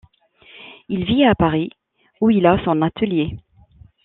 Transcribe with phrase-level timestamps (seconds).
[0.89, 1.69] Il vit à Paris
[2.21, 3.37] où il a son atelier.